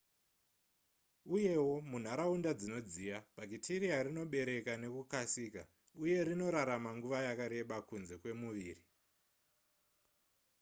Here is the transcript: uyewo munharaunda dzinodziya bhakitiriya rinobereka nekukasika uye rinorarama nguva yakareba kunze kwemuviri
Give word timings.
uyewo 1.35 1.75
munharaunda 1.89 2.51
dzinodziya 2.59 3.17
bhakitiriya 3.35 3.97
rinobereka 4.05 4.73
nekukasika 4.81 5.61
uye 6.03 6.19
rinorarama 6.27 6.89
nguva 6.97 7.17
yakareba 7.27 7.75
kunze 7.87 8.15
kwemuviri 8.21 8.83